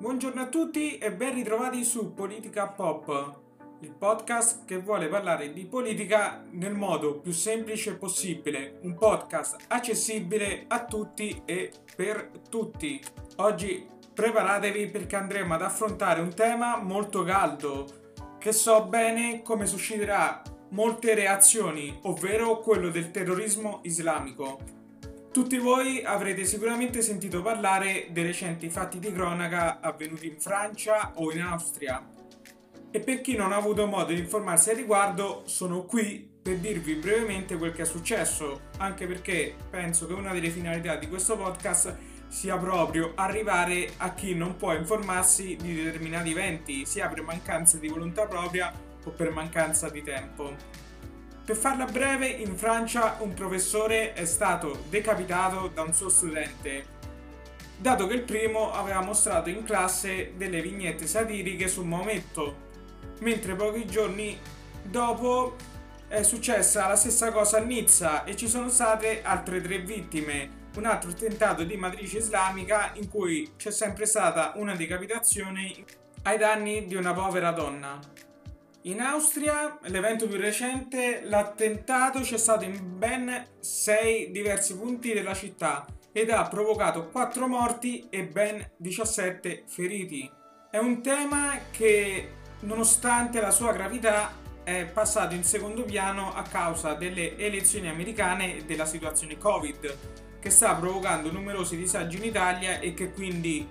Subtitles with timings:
[0.00, 3.40] Buongiorno a tutti e ben ritrovati su Politica Pop,
[3.80, 10.66] il podcast che vuole parlare di politica nel modo più semplice possibile, un podcast accessibile
[10.68, 13.02] a tutti e per tutti.
[13.38, 17.86] Oggi preparatevi perché andremo ad affrontare un tema molto caldo
[18.38, 24.77] che so bene come susciterà molte reazioni, ovvero quello del terrorismo islamico.
[25.30, 31.30] Tutti voi avrete sicuramente sentito parlare dei recenti fatti di cronaca avvenuti in Francia o
[31.30, 32.02] in Austria.
[32.90, 36.94] E per chi non ha avuto modo di informarsi al riguardo, sono qui per dirvi
[36.94, 41.94] brevemente quel che è successo, anche perché penso che una delle finalità di questo podcast
[42.28, 47.88] sia proprio arrivare a chi non può informarsi di determinati eventi, sia per mancanza di
[47.88, 48.72] volontà propria
[49.04, 50.87] o per mancanza di tempo.
[51.48, 56.84] Per farla breve, in Francia un professore è stato decapitato da un suo studente,
[57.78, 62.54] dato che il primo aveva mostrato in classe delle vignette satiriche su Maometto,
[63.20, 64.38] mentre pochi giorni
[64.82, 65.56] dopo
[66.06, 70.84] è successa la stessa cosa a Nizza e ci sono state altre tre vittime, un
[70.84, 75.72] altro attentato di matrice islamica in cui c'è sempre stata una decapitazione
[76.24, 78.17] ai danni di una povera donna.
[78.82, 85.84] In Austria, l'evento più recente, l'attentato c'è stato in ben 6 diversi punti della città
[86.12, 90.30] ed ha provocato 4 morti e ben 17 feriti.
[90.70, 96.94] È un tema che, nonostante la sua gravità, è passato in secondo piano a causa
[96.94, 99.96] delle elezioni americane e della situazione Covid,
[100.38, 103.66] che sta provocando numerosi disagi in Italia e che quindi,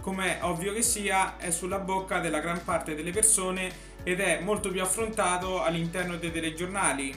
[0.00, 4.70] come ovvio che sia, è sulla bocca della gran parte delle persone ed è molto
[4.70, 7.14] più affrontato all'interno dei telegiornali.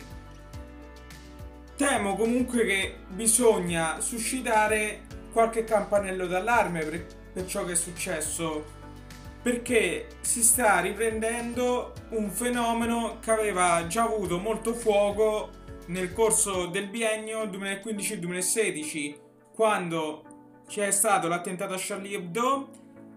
[1.75, 8.81] Temo comunque che bisogna suscitare qualche campanello d'allarme per, per ciò che è successo
[9.42, 15.50] perché si sta riprendendo un fenomeno che aveva già avuto molto fuoco
[15.88, 19.16] nel corso del biennio 2015-2016
[19.53, 20.33] quando
[20.73, 22.69] c'è stato l'attentato a Charlie Hebdo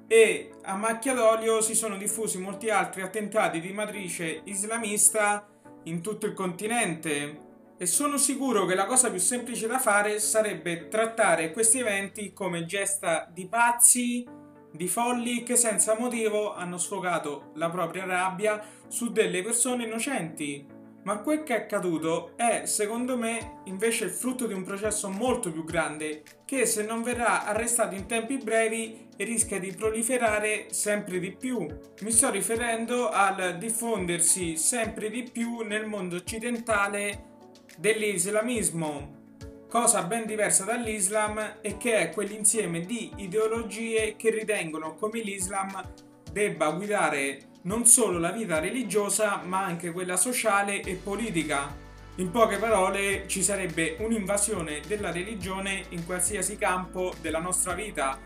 [0.06, 5.48] e a macchia d'olio si sono diffusi molti altri attentati di matrice islamista
[5.84, 7.44] in tutto il continente.
[7.78, 12.66] E sono sicuro che la cosa più semplice da fare sarebbe trattare questi eventi come
[12.66, 14.28] gesta di pazzi,
[14.70, 20.75] di folli che senza motivo hanno sfogato la propria rabbia su delle persone innocenti
[21.06, 25.52] ma quel che è accaduto è, secondo me, invece il frutto di un processo molto
[25.52, 31.30] più grande che se non verrà arrestato in tempi brevi rischia di proliferare sempre di
[31.30, 31.64] più.
[32.00, 37.34] Mi sto riferendo al diffondersi sempre di più nel mondo occidentale
[37.78, 39.36] dell'islamismo,
[39.68, 45.88] cosa ben diversa dall'Islam e che è quell'insieme di ideologie che ritengono come l'Islam
[46.32, 51.84] debba guidare non solo la vita religiosa ma anche quella sociale e politica.
[52.16, 58.19] In poche parole ci sarebbe un'invasione della religione in qualsiasi campo della nostra vita,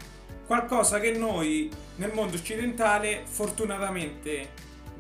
[0.46, 4.50] qualcosa che noi nel mondo occidentale fortunatamente,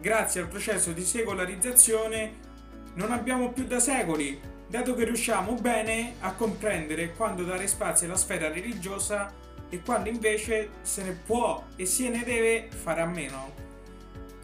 [0.00, 2.48] grazie al processo di secolarizzazione,
[2.94, 8.16] non abbiamo più da secoli, dato che riusciamo bene a comprendere quando dare spazio alla
[8.16, 9.32] sfera religiosa
[9.68, 13.69] e quando invece se ne può e se ne deve fare a meno.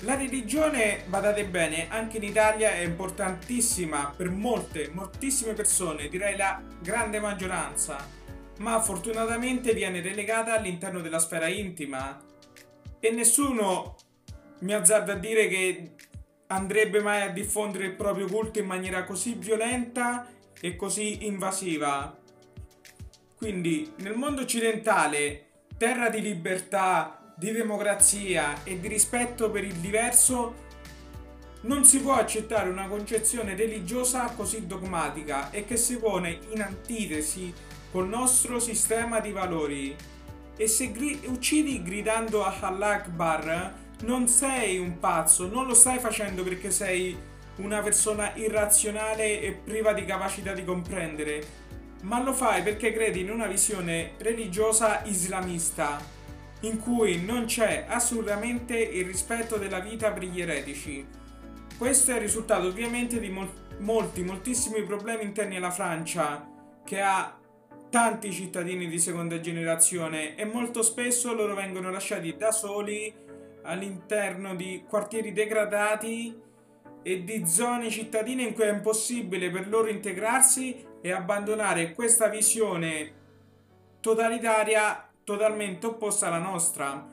[0.07, 6.63] La religione, badate bene, anche in Italia è importantissima per molte, moltissime persone, direi la
[6.81, 8.07] grande maggioranza,
[8.59, 12.23] ma fortunatamente viene relegata all'interno della sfera intima
[13.01, 13.97] e nessuno
[14.61, 15.95] mi azzarda a dire che
[16.47, 20.29] andrebbe mai a diffondere il proprio culto in maniera così violenta
[20.61, 22.17] e così invasiva.
[23.35, 25.47] Quindi nel mondo occidentale,
[25.77, 30.65] terra di libertà, di democrazia e di rispetto per il diverso,
[31.63, 37.53] non si può accettare una concezione religiosa così dogmatica e che si pone in antitesi
[37.91, 39.95] col nostro sistema di valori.
[40.57, 43.75] E se gri- uccidi gridando a Allah Akbar,
[44.05, 47.15] non sei un pazzo, non lo stai facendo perché sei
[47.57, 51.45] una persona irrazionale e priva di capacità di comprendere,
[52.03, 56.15] ma lo fai perché credi in una visione religiosa islamista
[56.67, 61.07] in cui non c'è assolutamente il rispetto della vita per gli eretici.
[61.79, 66.49] Questo è il risultato ovviamente di mol- molti, moltissimi problemi interni alla Francia,
[66.85, 67.39] che ha
[67.91, 73.15] tanti cittadini di seconda generazione e molto spesso loro vengono lasciati da soli
[73.63, 76.43] all'interno di quartieri degradati
[77.03, 83.13] e di zone cittadine in cui è impossibile per loro integrarsi e abbandonare questa visione
[84.01, 87.05] totalitaria totalmente opposta alla nostra.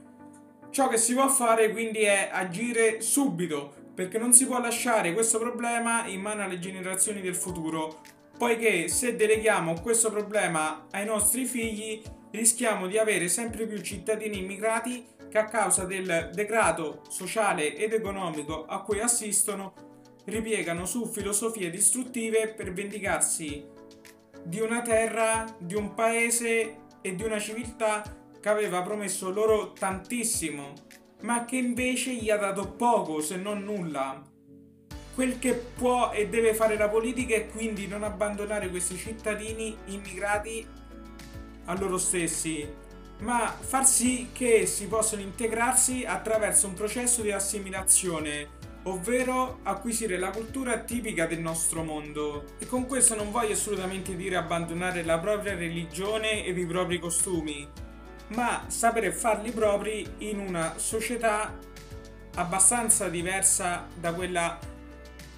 [0.69, 5.39] Ciò che si può fare quindi è agire subito, perché non si può lasciare questo
[5.39, 8.01] problema in mano alle generazioni del futuro,
[8.38, 15.07] poiché se deleghiamo questo problema ai nostri figli rischiamo di avere sempre più cittadini immigrati
[15.27, 19.74] che a causa del degrado sociale ed economico a cui assistono
[20.25, 23.65] ripiegano su filosofie distruttive per vendicarsi
[24.44, 28.01] di una terra, di un paese e di una civiltà
[28.41, 30.73] che aveva promesso loro tantissimo,
[31.21, 34.21] ma che invece gli ha dato poco se non nulla.
[35.13, 40.65] Quel che può e deve fare la politica è quindi non abbandonare questi cittadini immigrati
[41.65, 42.67] a loro stessi,
[43.19, 50.30] ma far sì che essi possano integrarsi attraverso un processo di assimilazione, ovvero acquisire la
[50.30, 52.45] cultura tipica del nostro mondo.
[52.59, 57.68] E con questo non voglio assolutamente dire abbandonare la propria religione ed i propri costumi,
[58.30, 61.57] ma sapere farli propri in una società
[62.35, 64.57] abbastanza diversa da quella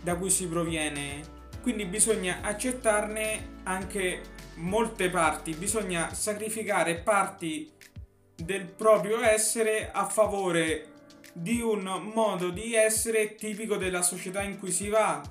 [0.02, 1.34] da cui si proviene.
[1.62, 4.22] Quindi bisogna accettarne anche
[4.56, 7.72] molte parti, bisogna sacrificare parti
[8.36, 10.95] del proprio essere a favore
[11.38, 15.22] di un modo di essere tipico della società in cui si va.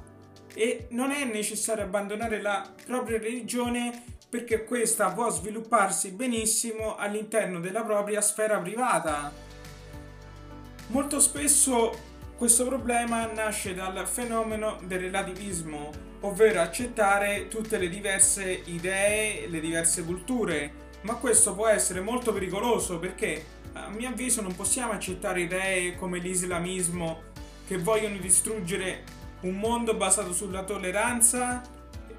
[0.54, 7.82] E non è necessario abbandonare la propria religione perché questa può svilupparsi benissimo all'interno della
[7.82, 9.32] propria sfera privata.
[10.88, 15.90] Molto spesso questo problema nasce dal fenomeno del relativismo,
[16.20, 20.72] ovvero accettare tutte le diverse idee, le diverse culture,
[21.02, 26.18] ma questo può essere molto pericoloso perché a mio avviso non possiamo accettare idee come
[26.18, 27.22] l'islamismo
[27.66, 29.04] che vogliono distruggere
[29.42, 31.62] un mondo basato sulla tolleranza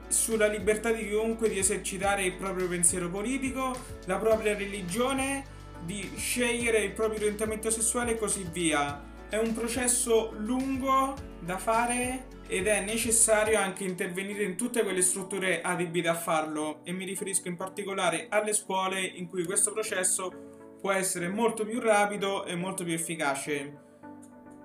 [0.08, 3.76] sulla libertà di chiunque di esercitare il proprio pensiero politico,
[4.06, 5.54] la propria religione,
[5.84, 9.04] di scegliere il proprio orientamento sessuale e così via.
[9.30, 15.62] È un processo lungo da fare ed è necessario anche intervenire in tutte quelle strutture
[15.62, 20.55] adibite a farlo e mi riferisco in particolare alle scuole in cui questo processo
[20.86, 23.78] può essere molto più rapido e molto più efficace.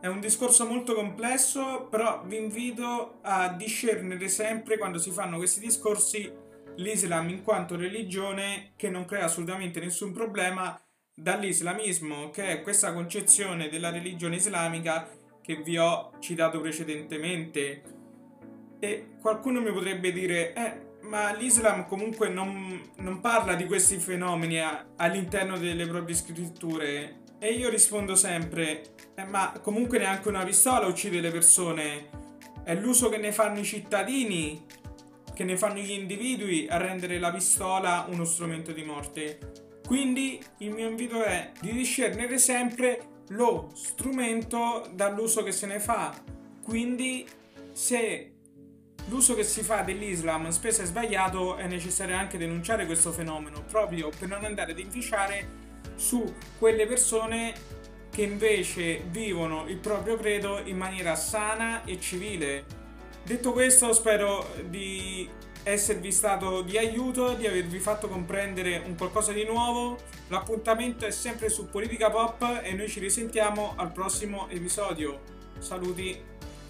[0.03, 5.61] È un discorso molto complesso, però vi invito a discernere sempre quando si fanno questi
[5.61, 6.31] discorsi
[6.77, 10.79] l'Islam in quanto religione che non crea assolutamente nessun problema
[11.15, 15.09] dall'islamismo, che è questa concezione della religione islamica
[15.41, 17.83] che vi ho citato precedentemente.
[18.79, 24.61] E qualcuno mi potrebbe dire, eh, ma l'Islam comunque non, non parla di questi fenomeni
[24.61, 27.19] a, all'interno delle proprie scritture.
[27.39, 32.09] E io rispondo sempre, eh, ma comunque neanche una pistola uccide le persone.
[32.63, 34.65] È l'uso che ne fanno i cittadini,
[35.35, 39.39] che ne fanno gli individui a rendere la pistola uno strumento di morte.
[39.87, 46.15] Quindi il mio invito è di discernere sempre lo strumento dall'uso che se ne fa.
[46.63, 47.27] Quindi
[47.73, 48.30] se
[49.11, 54.11] l'uso che si fa dell'Islam spesso è sbagliato è necessario anche denunciare questo fenomeno proprio
[54.17, 57.53] per non andare ad inficiare su quelle persone
[58.11, 62.65] che invece vivono il proprio credo in maniera sana e civile.
[63.23, 65.29] Detto questo, spero di
[65.63, 69.99] esservi stato di aiuto, di avervi fatto comprendere un qualcosa di nuovo.
[70.29, 75.21] L'appuntamento è sempre su Politica Pop e noi ci risentiamo al prossimo episodio.
[75.59, 76.30] Saluti!